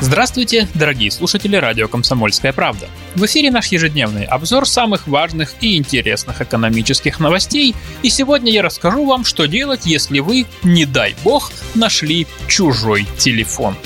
[0.00, 2.88] Здравствуйте, дорогие слушатели радио «Комсомольская правда».
[3.16, 7.74] В эфире наш ежедневный обзор самых важных и интересных экономических новостей.
[8.02, 13.76] И сегодня я расскажу вам, что делать, если вы, не дай бог, нашли чужой телефон.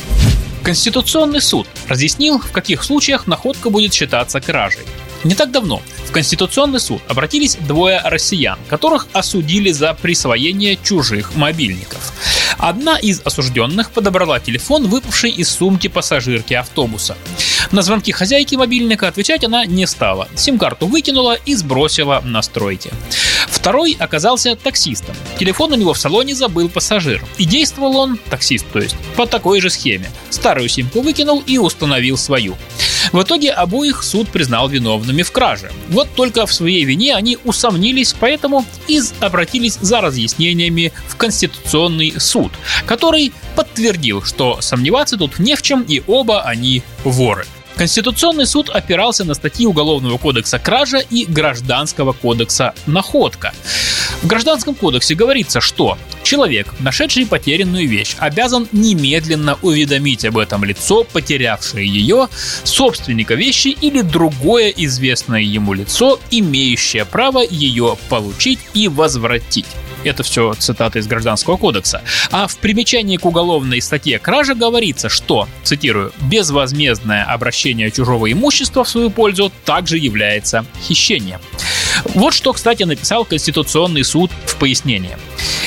[0.62, 4.82] Конституционный суд разъяснил, в каких случаях находка будет считаться кражей.
[5.24, 12.12] Не так давно в Конституционный суд обратились двое россиян, которых осудили за присвоение чужих мобильников.
[12.62, 17.16] Одна из осужденных подобрала телефон, выпавший из сумки пассажирки автобуса.
[17.72, 20.28] На звонки хозяйки мобильника отвечать она не стала.
[20.36, 22.92] Сим-карту выкинула и сбросила на стройке.
[23.48, 25.16] Второй оказался таксистом.
[25.40, 27.24] Телефон у него в салоне забыл пассажир.
[27.36, 30.08] И действовал он, таксист то есть, по такой же схеме.
[30.30, 32.56] Старую симку выкинул и установил свою.
[33.12, 35.70] В итоге обоих суд признал виновными в краже.
[35.88, 42.52] Вот только в своей вине они усомнились, поэтому и обратились за разъяснениями в Конституционный суд,
[42.86, 47.44] который подтвердил, что сомневаться тут не в чем и оба они воры.
[47.76, 53.52] Конституционный суд опирался на статьи Уголовного кодекса «Кража» и Гражданского кодекса «Находка».
[54.22, 55.98] В Гражданском кодексе говорится, что
[56.32, 62.28] человек, нашедший потерянную вещь, обязан немедленно уведомить об этом лицо, потерявшее ее,
[62.64, 69.66] собственника вещи или другое известное ему лицо, имеющее право ее получить и возвратить.
[70.04, 72.00] Это все цитаты из Гражданского кодекса.
[72.30, 78.88] А в примечании к уголовной статье кража говорится, что, цитирую, безвозмездное обращение чужого имущества в
[78.88, 81.40] свою пользу также является хищением.
[82.14, 85.16] Вот что, кстати, написал Конституционный суд в пояснении.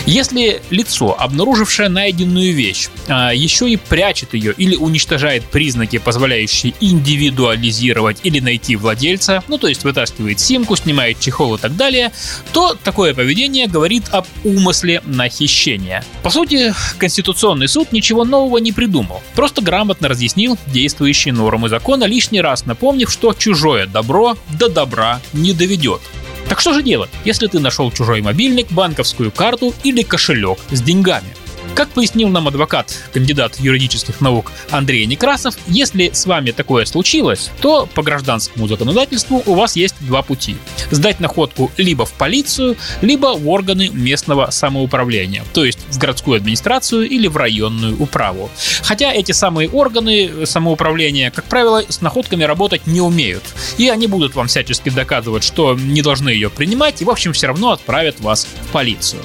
[0.06, 8.20] Если лицо, обнаружившее найденную вещь, а, еще и прячет ее или уничтожает признаки, позволяющие индивидуализировать
[8.24, 12.12] или найти владельца, ну то есть вытаскивает симку, снимает чехол и так далее,
[12.54, 16.04] то такое поведение говорит об умысле на хищение.
[16.22, 22.42] По сути, Конституционный суд ничего нового не придумал, просто грамотно разъяснил действующие нормы закона, лишний
[22.42, 26.02] раз напомнив, что чужое добро до добра не доведет.
[26.48, 31.45] Так что же делать, если ты нашел чужой мобильник, банковскую карту или кошелек с деньгами?
[31.76, 37.86] Как пояснил нам адвокат, кандидат юридических наук Андрей Некрасов, если с вами такое случилось, то
[37.94, 40.56] по гражданскому законодательству у вас есть два пути.
[40.90, 47.10] Сдать находку либо в полицию, либо в органы местного самоуправления, то есть в городскую администрацию
[47.10, 48.50] или в районную управу.
[48.82, 53.44] Хотя эти самые органы самоуправления, как правило, с находками работать не умеют.
[53.78, 57.48] И они будут вам всячески доказывать, что не должны ее принимать, и в общем все
[57.48, 59.22] равно отправят вас в полицию.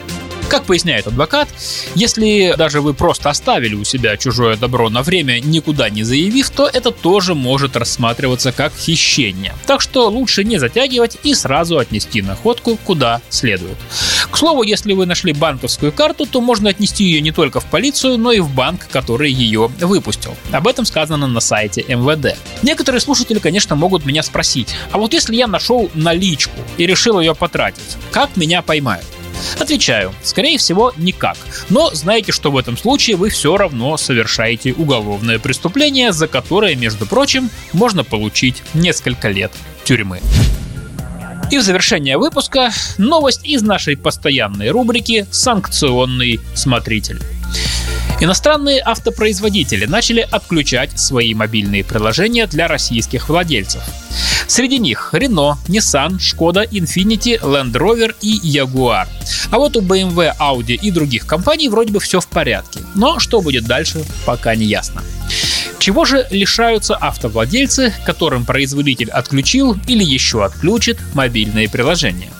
[0.50, 1.48] Как поясняет адвокат,
[1.94, 6.66] если даже вы просто оставили у себя чужое добро на время, никуда не заявив, то
[6.66, 9.54] это тоже может рассматриваться как хищение.
[9.68, 13.76] Так что лучше не затягивать и сразу отнести находку куда следует.
[14.28, 18.18] К слову, если вы нашли банковскую карту, то можно отнести ее не только в полицию,
[18.18, 20.36] но и в банк, который ее выпустил.
[20.50, 22.36] Об этом сказано на сайте МВД.
[22.62, 27.36] Некоторые слушатели, конечно, могут меня спросить, а вот если я нашел наличку и решил ее
[27.36, 29.06] потратить, как меня поймают?
[29.58, 31.36] Отвечаю, скорее всего, никак.
[31.68, 37.06] Но знаете, что в этом случае вы все равно совершаете уголовное преступление, за которое, между
[37.06, 39.52] прочим, можно получить несколько лет
[39.84, 40.20] тюрьмы.
[41.50, 47.20] И в завершение выпуска новость из нашей постоянной рубрики «Санкционный смотритель».
[48.22, 53.82] Иностранные автопроизводители начали отключать свои мобильные приложения для российских владельцев.
[54.46, 59.06] Среди них Renault, Nissan, Skoda, Infiniti, Land Rover и Jaguar.
[59.50, 62.80] А вот у BMW, Audi и других компаний вроде бы все в порядке.
[62.94, 65.02] Но что будет дальше, пока не ясно.
[65.78, 72.30] Чего же лишаются автовладельцы, которым производитель отключил или еще отключит мобильные приложения?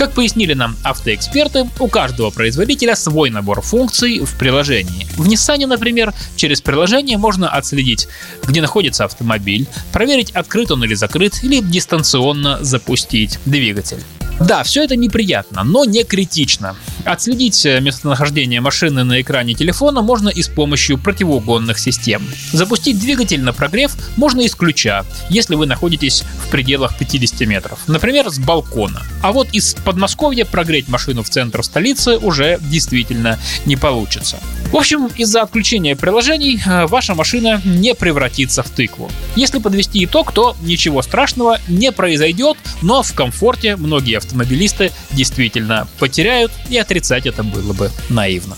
[0.00, 5.06] Как пояснили нам автоэксперты, у каждого производителя свой набор функций в приложении.
[5.18, 8.08] В Nissan, например, через приложение можно отследить,
[8.42, 14.02] где находится автомобиль, проверить, открыт он или закрыт, или дистанционно запустить двигатель.
[14.40, 16.76] Да, все это неприятно, но не критично.
[17.04, 22.22] Отследить местонахождение машины на экране телефона можно и с помощью противоугонных систем.
[22.52, 28.30] Запустить двигатель на прогрев можно из ключа, если вы находитесь в пределах 50 метров, например,
[28.30, 29.02] с балкона.
[29.22, 34.38] А вот из Подмосковья прогреть машину в центр столицы уже действительно не получится.
[34.70, 39.10] В общем, из-за отключения приложений э, ваша машина не превратится в тыкву.
[39.34, 46.52] Если подвести итог, то ничего страшного не произойдет, но в комфорте многие автомобилисты действительно потеряют,
[46.68, 48.56] и отрицать это было бы наивно.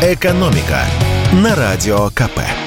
[0.00, 0.86] Экономика
[1.34, 2.63] на радио КП.